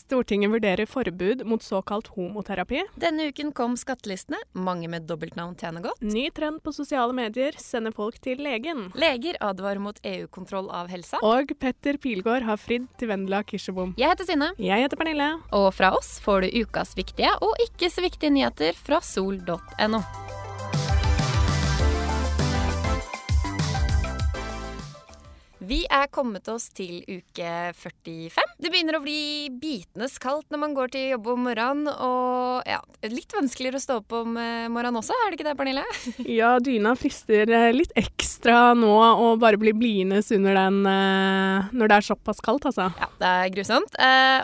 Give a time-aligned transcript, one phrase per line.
[0.00, 2.80] Stortinget vurderer forbud mot såkalt homoterapi.
[3.00, 4.40] Denne uken kom skattelistene.
[4.56, 6.00] Mange med dobbeltnavn tjener godt.
[6.00, 8.88] Ny trend på sosiale medier sender folk til legen.
[8.96, 11.20] Leger advarer mot EU-kontroll av helsa.
[11.26, 13.94] Og Petter Pilgaard har fridd til Vendela Kirsebom.
[14.00, 14.52] Jeg heter Synne.
[14.56, 15.32] Jeg heter Pernille.
[15.52, 20.04] Og fra oss får du ukas viktige og ikke så viktige nyheter fra sol.no.
[25.70, 28.42] Vi er kommet oss til uke 45.
[28.58, 31.86] Det begynner å bli bitende kaldt når man går til jobb om morgenen.
[31.86, 35.54] Og ja, litt vanskeligere å stå opp om eh, morgenen også, er det ikke det,
[35.60, 35.84] Pernille?
[36.40, 41.92] Ja, dyna frister eh, litt ekstra nå å bare bli bliende under den eh, når
[41.92, 42.88] det er såpass kaldt, altså.
[42.98, 43.94] Ja, det er grusomt.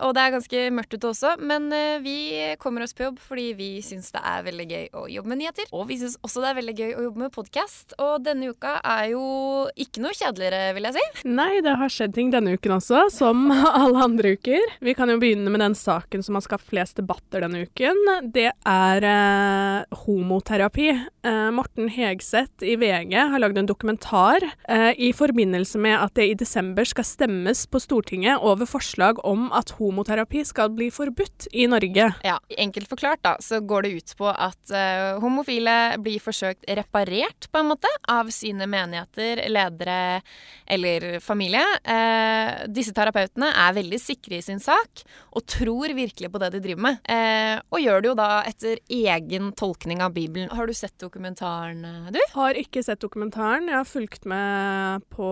[0.06, 1.34] Og det er ganske mørkt ute også.
[1.42, 1.66] Men
[2.04, 2.16] vi
[2.62, 5.66] kommer oss på jobb fordi vi syns det er veldig gøy å jobbe med nyheter.
[5.74, 7.96] Og vi syns også det er veldig gøy å jobbe med podkast.
[7.98, 9.26] Og denne uka er jo
[9.74, 11.06] ikke noe kjedeligere, vil jeg si.
[11.24, 13.46] Nei, det har skjedd ting denne uken også, som
[13.80, 14.62] alle andre uker.
[14.84, 18.02] Vi kan jo begynne med den saken som har skapt flest debatter denne uken.
[18.34, 20.88] Det er eh, homoterapi.
[21.26, 26.28] Eh, Morten Hegseth i VG har lagd en dokumentar eh, i forbindelse med at det
[26.30, 31.68] i desember skal stemmes på Stortinget over forslag om at homoterapi skal bli forbudt i
[31.70, 32.10] Norge.
[32.26, 37.48] Ja, Enkelt forklart da, så går det ut på at uh, homofile blir forsøkt reparert,
[37.52, 40.23] på en måte, av sine menigheter, ledere
[40.66, 41.62] eller familie.
[41.84, 45.02] Eh, disse terapeutene er veldig sikre i sin sak
[45.36, 47.00] og tror virkelig på det de driver med.
[47.10, 50.52] Eh, og gjør det jo da etter egen tolkning av Bibelen.
[50.54, 52.20] Har du sett dokumentaren, du?
[52.34, 53.70] Har ikke sett dokumentaren.
[53.70, 55.30] Jeg har fulgt med på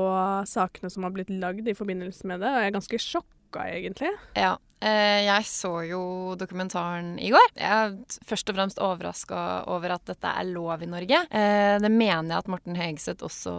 [0.51, 3.03] sakene som har blitt lagd i forbindelse med det, og jeg er ganske
[3.55, 4.13] sjokka, egentlig.
[4.35, 6.01] Ja, Eh, jeg så jo
[6.37, 7.47] dokumentaren i går.
[7.57, 9.39] Jeg er først og fremst overraska
[9.73, 11.23] over at dette er lov i Norge.
[11.33, 13.55] Eh, det mener jeg at Morten Hegseth også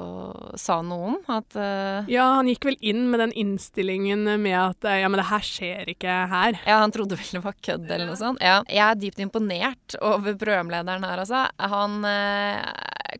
[0.62, 1.18] sa noe om.
[1.34, 5.30] At eh, Ja, han gikk vel inn med den innstillingen med at ja, men det
[5.32, 6.60] her skjer ikke her.
[6.68, 8.44] Ja, han trodde vel det var kødd eller noe sånt.
[8.46, 8.60] Ja.
[8.70, 11.48] Jeg er dypt imponert over programlederen her, altså.
[11.74, 12.06] Han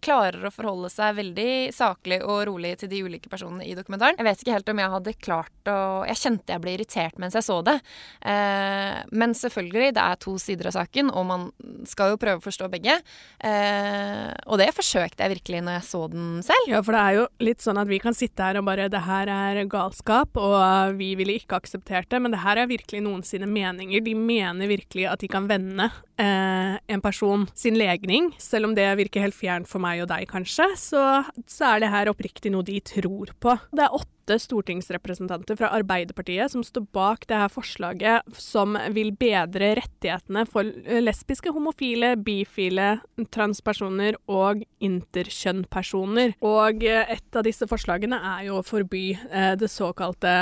[0.04, 4.18] klarer å forholde seg veldig saklig og rolig til de ulike personene i dokumentaren.
[4.20, 7.36] Jeg vet ikke helt om jeg hadde klart å Jeg kjente jeg ble irritert mens
[7.38, 7.76] jeg så det.
[8.22, 11.48] Eh, men selvfølgelig, det er to sider av saken, og man
[11.90, 12.98] skal jo prøve å forstå begge.
[13.40, 16.70] Eh, og det forsøkte jeg virkelig når jeg så den selv.
[16.72, 19.02] Ja, for det er jo litt sånn at vi kan sitte her og bare Det
[19.06, 23.24] her er galskap, og vi ville ikke akseptert det, men det her er virkelig noen
[23.26, 24.04] sine meninger.
[24.06, 25.90] De mener virkelig at de kan vende
[26.22, 30.28] eh, en person sin legning, selv om det virker helt fjernt for meg og deg,
[30.32, 31.06] kanskje, så,
[31.50, 33.58] så er det her oppriktig noe de tror på.
[33.76, 39.12] Det er åtte åtte stortingsrepresentanter fra Arbeiderpartiet som står bak det her forslaget som vil
[39.14, 40.66] bedre rettighetene for
[41.02, 43.00] lesbiske, homofile, bifile,
[43.30, 46.34] transpersoner og interkjønnpersoner.
[46.42, 50.34] Og et av disse forslagene er jo å forby eh, det såkalte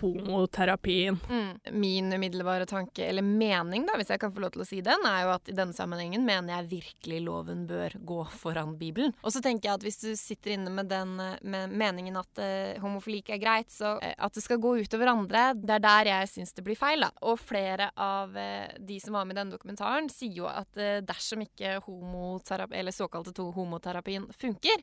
[0.00, 1.20] homoterapien.
[1.28, 1.52] Mm.
[1.76, 5.04] Min umiddelbare tanke, eller mening, da, hvis jeg kan få lov til å si den,
[5.04, 9.12] er jo at i denne sammenhengen mener jeg virkelig loven bør gå foran Bibelen.
[9.20, 12.78] Og så tenker jeg at hvis du sitter inne med den med meningen at uh,
[12.80, 13.70] homofili like er greit.
[13.72, 16.78] Så eh, at det skal gå utover andre, det er der jeg syns det blir
[16.78, 17.04] feil.
[17.04, 17.10] da.
[17.28, 21.00] Og flere av eh, de som var med i denne dokumentaren, sier jo at eh,
[21.06, 24.80] dersom ikke homoterapi, eller såkalte homoterapien funker,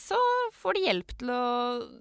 [0.00, 0.16] så
[0.54, 1.42] får de hjelp til å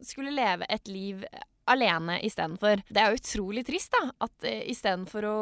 [0.05, 1.23] skulle leve et liv
[1.71, 2.81] alene istedenfor.
[2.87, 4.11] Det er jo utrolig trist, da.
[4.25, 5.37] At uh, istedenfor å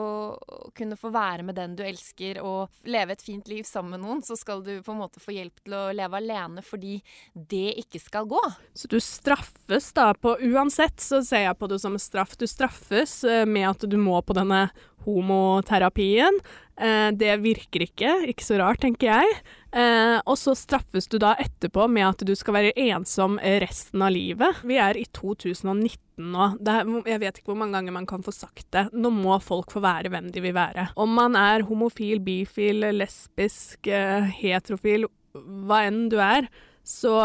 [0.77, 4.23] kunne få være med den du elsker og leve et fint liv sammen med noen,
[4.25, 6.99] så skal du på en måte få hjelp til å leve alene fordi
[7.33, 8.41] det ikke skal gå.
[8.77, 12.37] Så du straffes da på Uansett så ser jeg på det som straff.
[12.39, 14.67] Du straffes uh, med at du må på denne
[15.03, 16.39] homoterapien.
[16.79, 18.15] Uh, det virker ikke.
[18.31, 19.43] Ikke så rart, tenker jeg.
[19.73, 24.13] Eh, og så straffes du da etterpå med at du skal være ensom resten av
[24.13, 24.61] livet.
[24.67, 26.49] Vi er i 2019 nå.
[26.69, 28.85] Er, jeg vet ikke hvor mange ganger man kan få sagt det.
[28.93, 30.91] Nå må folk få være hvem de vil være.
[30.93, 36.51] Om man er homofil, bifil, lesbisk, eh, heterofil, hva enn du er,
[36.85, 37.15] så,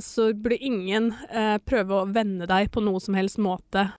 [0.00, 3.90] så burde ingen eh, prøve å vende deg på noe som helst måte.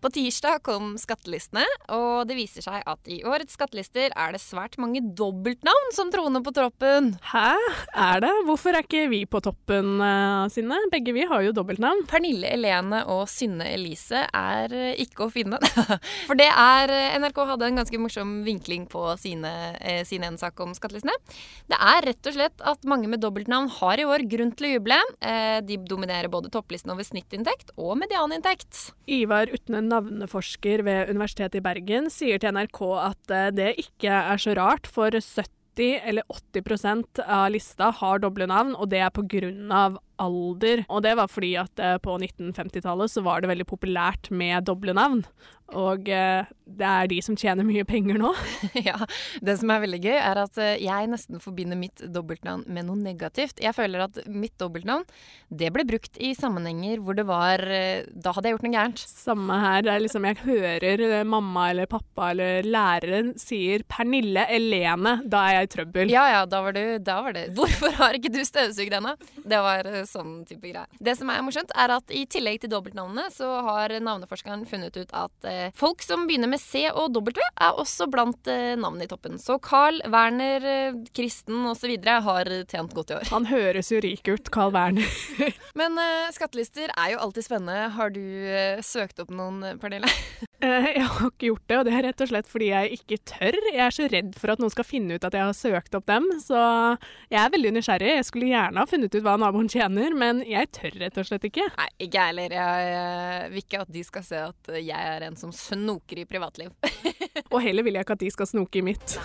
[0.00, 1.60] På tirsdag kom skattelistene,
[1.92, 6.40] og det viser seg at i årets skattelister er det svært mange dobbeltnavn som troner
[6.40, 7.10] på troppen.
[7.32, 7.50] Hæ?
[7.92, 8.30] Er det?
[8.48, 10.78] Hvorfor er ikke vi på toppen uh, Synne?
[10.92, 12.06] Begge vi har jo dobbeltnavn.
[12.08, 15.60] Pernille Elene og Synne Elise er uh, ikke å finne.
[16.28, 20.64] For det er uh, NRK hadde en ganske morsom vinkling på sine, uh, sin sak
[20.64, 21.18] om skattelistene.
[21.68, 24.72] Det er rett og slett at mange med dobbeltnavn har i år grunn til å
[24.78, 24.98] juble.
[25.66, 28.94] de dominerer både topplisten over snittinntekt og medianinntekt.
[29.10, 34.40] Ivar Utne navneforsker ved Universitetet i Bergen, sier til NRK at eh, det ikke er
[34.40, 39.84] så rart, for 70 eller 80% av lista har doble navn, og det er pga.
[40.20, 40.84] Alder.
[40.88, 44.94] Og det var fordi at eh, på 1950-tallet så var det veldig populært med doble
[44.96, 45.24] navn.
[45.70, 48.32] Og eh, det er de som tjener mye penger nå.
[48.88, 48.96] ja.
[49.42, 52.98] Det som er veldig gøy, er at eh, jeg nesten forbinder mitt dobbeltnavn med noe
[52.98, 53.62] negativt.
[53.62, 55.06] Jeg føler at mitt dobbeltnavn,
[55.50, 59.02] det ble brukt i sammenhenger hvor det var Da hadde jeg gjort noe gærent.
[59.02, 59.84] Samme her.
[59.86, 65.60] Det er liksom jeg hører mamma eller pappa eller læreren sier 'Pernille Elene', da er
[65.60, 66.12] jeg i trøbbel.
[66.12, 69.14] Ja ja, da var, du, da var det Hvorfor har ikke du støvsugd ennå?
[69.44, 70.88] Det var sånn type greier.
[70.98, 75.14] Det som er morsomt, er at i tillegg til dobbeltnavnene, så har navneforskeren funnet ut
[75.16, 79.10] at eh, folk som begynner med C og W, er også blant eh, navnene i
[79.10, 79.38] toppen.
[79.40, 81.96] Så Carl, Werner, eh, Kristen osv.
[82.26, 83.30] har tjent godt i år.
[83.34, 85.06] Han høres jo rik ut, Carl Werner.
[85.80, 87.90] Men eh, skattelister er jo alltid spennende.
[87.96, 90.10] Har du eh, søkt opp noen, Pernille?
[90.60, 93.18] Eh, jeg har ikke gjort det, og det er rett og slett fordi jeg ikke
[93.32, 93.58] tør.
[93.70, 96.08] Jeg er så redd for at noen skal finne ut at jeg har søkt opp
[96.10, 96.60] dem, så
[97.32, 98.10] jeg er veldig nysgjerrig.
[98.18, 101.48] Jeg skulle gjerne ha funnet ut hva naboen tjener, men jeg tør rett og slett
[101.48, 101.68] ikke.
[101.76, 102.58] Nei, ikke heller.
[102.60, 106.28] Jeg eh, vil ikke at de skal se at jeg er en som snoker i
[106.28, 106.74] privatliv.
[107.52, 109.18] Og heller vil jeg ikke at de skal snoke i mitt.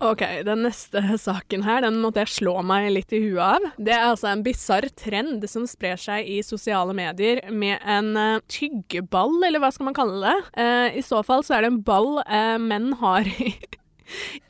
[0.00, 3.66] Ok, den neste saken her, den måtte jeg slå meg litt i huet av.
[3.76, 8.40] Det er altså en bisarr trend som sprer seg i sosiale medier med en uh,
[8.48, 10.38] tyggeball, eller hva skal man kalle det?
[10.56, 13.52] Uh, I så fall så er det en ball uh, menn har i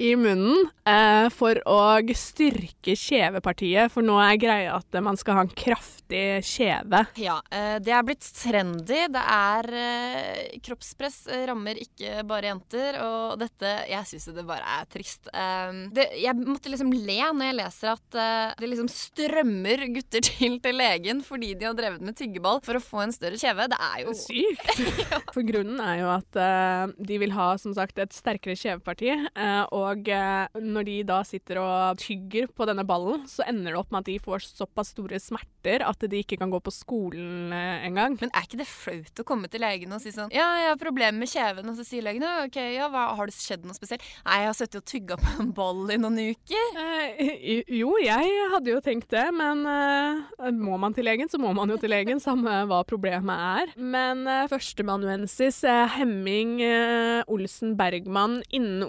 [0.00, 1.80] i munnen eh, for å
[2.16, 7.04] styrke kjevepartiet, for nå er greia at man skal ha en kraftig kjeve.
[7.20, 9.02] Ja, eh, det er blitt trendy.
[9.12, 14.78] Det er eh, Kroppspress rammer ikke bare jenter, og dette Jeg syns jo det bare
[14.78, 15.30] er trist.
[15.32, 20.24] Eh, det, jeg måtte liksom le når jeg leser at eh, det liksom strømmer gutter
[20.30, 23.68] til til legen fordi de har drevet med tyggeball for å få en større kjeve.
[23.70, 24.70] Det er jo Sykt!
[25.34, 29.12] For grunnen er jo at eh, de vil ha, som sagt, et sterkere kjeveparti.
[29.14, 33.80] Eh, og eh, når de da sitter og tygger på denne ballen, så ender det
[33.80, 37.52] opp med at de får såpass store smerter at de ikke kan gå på skolen
[37.52, 38.16] uh, engang.
[38.20, 40.80] Men er ikke det flaut å komme til legen og si sånn Ja, jeg har
[40.80, 43.76] problemer med kjeven, og så sier legen ja, OK, ja, hva, har det skjedd noe
[43.76, 44.04] spesielt?
[44.26, 46.80] Nei, jeg har sittet og tygga på en ball i noen uker.
[46.80, 51.52] Eh, jo, jeg hadde jo tenkt det, men eh, må man til legen, så må
[51.56, 53.74] man jo til legen, samme hva problemet er.
[53.76, 58.84] Men eh, førstemannuensis eh, Hemming eh, Olsen Bergman innen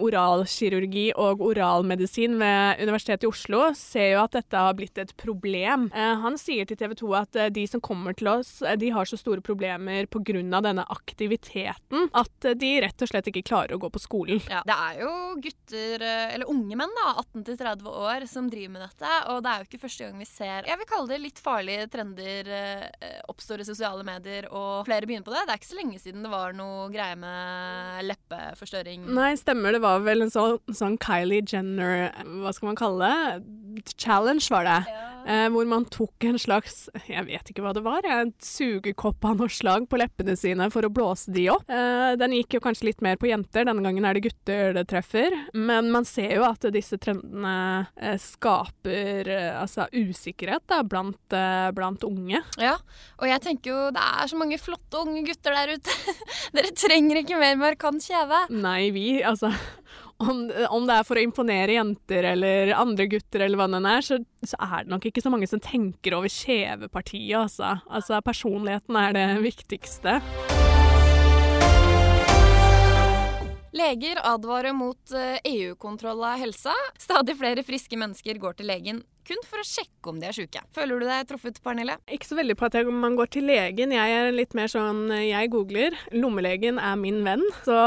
[0.51, 5.89] oralkirurgi og oralmedisin ved Universitetet i Oslo ser jo at dette har blitt et problem.
[5.93, 8.91] Eh, han sier til TV 2 at eh, de som kommer til oss, eh, de
[8.91, 10.61] har så store problemer pga.
[10.61, 14.41] denne aktiviteten at de rett og slett ikke klarer å gå på skolen.
[14.49, 15.11] Ja, det er jo
[15.41, 19.11] gutter, eller unge menn, da, 18 til 30 år, som driver med dette.
[19.31, 21.87] Og det er jo ikke første gang vi ser Jeg vil kalle det litt farlige
[21.91, 22.51] trender
[23.31, 25.45] oppstår i sosiale medier, og flere begynner på det.
[25.47, 29.07] Det er ikke så lenge siden det var noe greie med leppeforstørring.
[29.11, 29.75] Nei, stemmer.
[29.75, 32.09] Det var vel en sånn, sånn Kylie Jenner,
[32.41, 33.95] hva skal man kalle det?
[33.95, 34.81] Challenge, var det.
[35.29, 39.37] Eh, hvor man tok en slags, jeg vet ikke hva det var, en sugekopp av
[39.41, 41.67] noe slag på leppene sine for å blåse de opp.
[41.69, 44.87] Eh, den gikk jo kanskje litt mer på jenter, denne gangen er det gutter det
[44.89, 45.35] treffer.
[45.53, 51.69] Men man ser jo at disse trendene eh, skaper eh, altså usikkerhet da, blant, eh,
[51.75, 52.41] blant unge.
[52.61, 52.77] Ja,
[53.21, 55.97] og jeg tenker jo det er så mange flotte unge gutter der ute.
[56.55, 58.47] Dere trenger ikke mer markant kjeve.
[58.53, 59.53] Nei, vi, altså
[60.21, 64.05] om, om det er for å imponere jenter eller andre gutter eller hva det er,
[64.05, 67.77] så, så er det nok ikke så mange som tenker over kjevepartiet, altså.
[67.89, 70.19] Altså, personligheten er det viktigste.
[73.71, 76.73] Leger advarer mot eh, EU-kontroll av helsa.
[76.99, 80.63] Stadig flere friske mennesker går til legen kun for å sjekke om de er syke.
[80.75, 81.95] Føler du deg truffet, Pernille?
[82.11, 83.93] Ikke så veldig på at man går til legen.
[83.95, 85.95] Jeg er litt mer sånn Jeg googler.
[86.11, 87.45] Lommelegen er min venn.
[87.63, 87.77] Så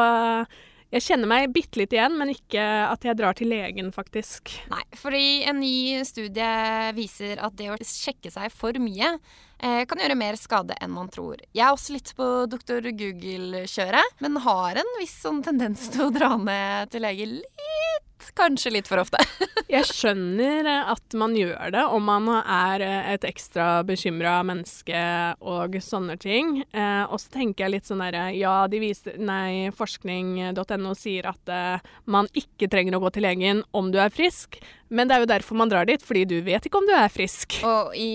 [0.94, 4.52] jeg kjenner meg bitte litt igjen, men ikke at jeg drar til legen, faktisk.
[4.70, 9.16] Nei, fordi en ny studie viser at det å sjekke seg for mye
[9.58, 11.42] eh, kan gjøre mer skade enn man tror.
[11.50, 16.14] Jeg er også litt på doktor Google-kjøret, men har en viss sånn tendens til å
[16.14, 18.13] dra ned til lege litt.
[18.36, 19.20] Kanskje litt for ofte.
[19.74, 25.00] Jeg skjønner at man gjør det om man er et ekstra bekymra menneske
[25.44, 26.60] og sånne ting.
[26.70, 31.52] Eh, og så tenker jeg litt sånn derre Ja, de viser Nei, forskning.no sier at
[31.52, 34.60] eh, man ikke trenger å gå til legen om du er frisk.
[34.94, 37.10] Men det er jo derfor man drar dit, fordi du vet ikke om du er
[37.12, 37.56] frisk.
[37.66, 38.08] Og i,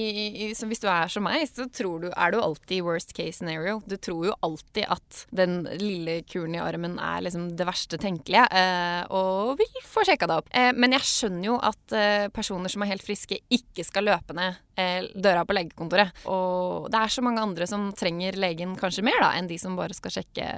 [0.46, 3.80] i, hvis du er som meg, så tror du, er du alltid worst case scenario.
[3.90, 8.46] Du tror jo alltid at den lille kuren i armen er liksom det verste tenkelige,
[8.56, 10.50] eh, og vil få sjekka deg opp.
[10.56, 14.36] Eh, men jeg skjønner jo at eh, personer som er helt friske, ikke skal løpe
[14.38, 16.24] ned eh, døra på legekontoret.
[16.32, 19.78] Og det er så mange andre som trenger legen kanskje mer da, enn de som
[19.80, 20.50] bare skal sjekke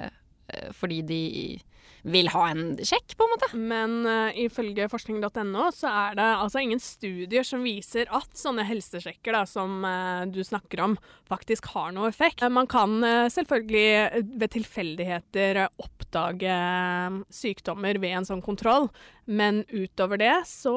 [0.76, 1.20] fordi de
[2.02, 3.48] vil ha en sjekk, på en måte.
[3.56, 9.36] Men uh, ifølge forskning.no så er det altså ingen studier som viser at sånne helsesjekker
[9.38, 10.98] da, som uh, du snakker om,
[11.30, 12.42] faktisk har noe effekt.
[12.52, 12.98] Man kan
[13.32, 15.64] selvfølgelig ved tilfeldigheter
[16.12, 18.90] oppdage sykdommer ved en sånn kontroll,
[19.24, 20.74] men utover det så,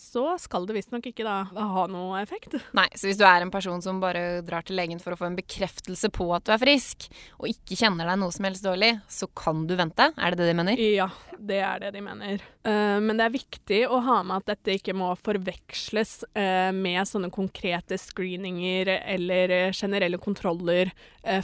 [0.00, 2.56] så skal det visstnok ikke da ha noe effekt.
[2.76, 5.28] Nei, så hvis du er en person som bare drar til legen for å få
[5.30, 7.08] en bekreftelse på at du er frisk,
[7.40, 10.10] og ikke kjenner deg noe som helst dårlig, så kan du vente.
[10.16, 10.80] Er det det de mener?
[10.80, 11.08] Ja,
[11.38, 12.44] det er det de mener.
[12.64, 17.02] Uh, men det er viktig å ha med at dette ikke må forveksles uh, med
[17.08, 20.92] sånne konkrete screeninger eller uh, generelle kontroller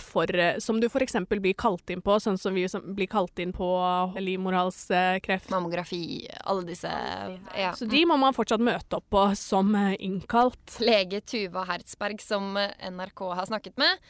[0.04, 0.28] for,
[0.60, 1.14] som du f.eks.
[1.40, 3.68] blir kalt inn på, sånn som vi som blir kalt inn på
[4.20, 5.48] livmorhalskreft.
[5.48, 6.90] Mammografi, alle disse
[7.56, 7.72] ja.
[7.72, 10.78] Så de må man fortsatt møte opp på som innkalt.
[10.82, 14.08] Lege Tuva Hertzberg, som NRK har snakket med,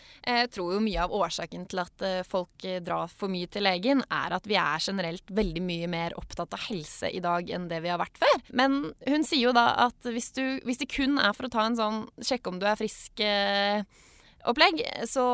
[0.54, 4.46] tror jo mye av årsaken til at folk drar for mye til legen, er at
[4.48, 8.00] vi er generelt veldig mye mer opptatt av helse i dag enn det vi har
[8.00, 8.38] vært før.
[8.54, 11.66] Men hun sier jo da at hvis, du, hvis det kun er for å ta
[11.66, 13.82] en sånn sjekke om du er frisk eh,
[14.48, 15.24] opplegg, så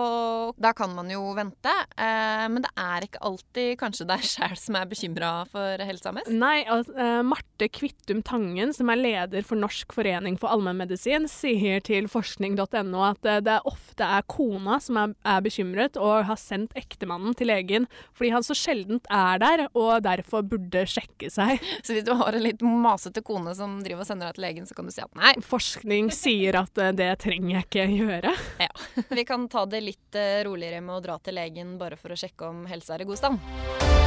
[0.58, 1.72] da kan man jo vente.
[1.96, 6.30] Eh, men det er ikke alltid kanskje deg sjæl som er bekymra for helsa mest?
[6.32, 12.08] Nei, uh, Marte Kvittum Tangen, som er leder for Norsk forening for allmennmedisin, sier til
[12.10, 17.36] forskning.no at uh, det ofte er kona som er, er, bekymret og har sendt ektemannen
[17.36, 17.86] til legen
[18.16, 21.60] fordi han så sjeldent er der og derfor burde sjekke seg.
[21.86, 24.66] Så hvis du har en litt masete kone som driver og sender deg til legen,
[24.68, 25.34] så kan du si at nei.
[25.44, 28.32] Forskning sier at uh, det trenger jeg ikke gjøre.
[28.62, 28.95] Ja.
[29.08, 32.18] Vi kan ta det litt eh, roligere med å dra til legen bare for å
[32.18, 34.06] sjekke om helsa er i god stand.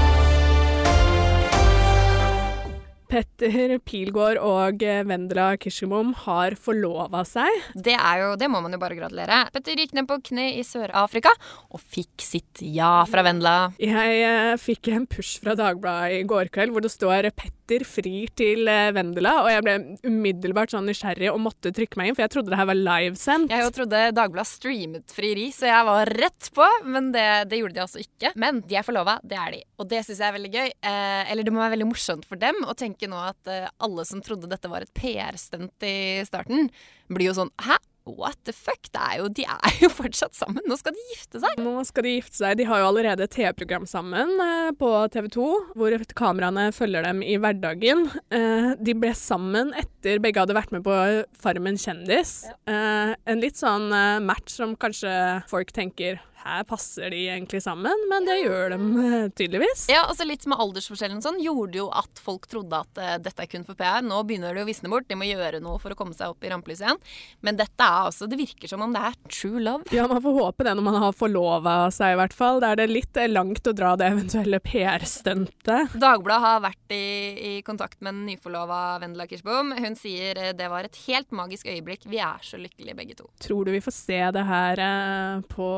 [3.10, 7.50] Petter Pilgaard og eh, Vendela Kishimom har forlova seg.
[7.74, 9.42] Det, er jo, det må man jo bare gratulere.
[9.54, 11.34] Petter gikk ned på kne i Sør-Afrika
[11.74, 13.72] og fikk sitt ja fra Vendela.
[13.82, 18.32] Jeg eh, fikk en push fra Dagbladet i går kveld hvor det står 'Petter frir
[18.38, 19.76] til eh, Vendela', og jeg ble
[20.08, 23.54] umiddelbart sånn nysgjerrig og måtte trykke meg inn, for jeg trodde det her var livesendt.
[23.54, 27.84] Jeg trodde Dagbladet streamet frieri, så jeg var rett på, men det, det gjorde de
[27.86, 28.34] altså ikke.
[28.40, 30.74] Men de er forlova, det er de, og det syns jeg er veldig gøy.
[30.92, 34.08] Eh, eller det må være veldig morsomt for dem å tenke nå at eh, alle
[34.10, 35.98] som trodde dette var et PR-stunt i
[36.28, 36.72] starten,
[37.10, 37.80] blir jo sånn Hæ?
[38.18, 38.90] What the fuck?
[39.00, 40.64] Er jo, de er jo fortsatt sammen.
[40.68, 41.60] Nå skal de gifte seg.
[41.62, 42.58] Nå skal de gifte seg.
[42.60, 45.48] De har jo allerede et TV-program sammen uh, på TV 2,
[45.80, 48.08] hvor kameraene følger dem i hverdagen.
[48.34, 50.96] Uh, de ble sammen etter begge hadde vært med på
[51.40, 52.42] Farmen kjendis.
[52.50, 53.16] Ja.
[53.30, 53.90] en litt sånn
[54.24, 55.12] match som kanskje
[55.50, 59.88] folk tenker her passer de egentlig sammen, men det gjør de eh, tydeligvis.
[59.92, 63.50] Ja, altså litt med aldersforskjellen sånn gjorde jo at folk trodde at uh, dette er
[63.52, 64.00] kun for PR.
[64.06, 66.46] Nå begynner det å visne bort, de må gjøre noe for å komme seg opp
[66.46, 67.02] i rampelyset igjen.
[67.46, 69.90] Men dette er altså, det virker som om det er true love.
[69.96, 72.64] Ja, man får håpe det når man har forlova seg i hvert fall.
[72.64, 75.98] Da er det litt eh, langt å dra det eventuelle PR-stuntet.
[76.00, 77.04] Dagbladet har vært i,
[77.52, 79.76] i kontakt med den nyforlova Vendela Kirsbom.
[79.76, 82.08] Hun sier det var et helt magisk øyeblikk.
[82.10, 83.28] Vi er så lykkelige begge to.
[83.44, 85.70] Tror du vi får se det her uh, på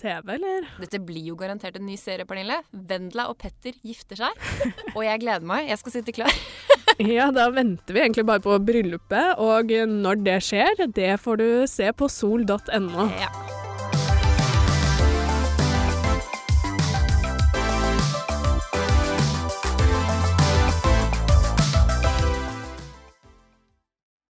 [0.00, 0.05] TV?
[0.06, 0.70] TV, eller?
[0.82, 2.60] Dette blir jo garantert en ny serie, Pernille.
[2.70, 4.46] Vendela og Petter gifter seg.
[4.94, 5.70] Og jeg gleder meg.
[5.72, 6.40] Jeg skal sitte klar.
[7.16, 9.36] ja, da venter vi egentlig bare på bryllupet.
[9.42, 13.10] Og når det skjer, det får du se på sol.no.
[13.18, 13.65] Ja.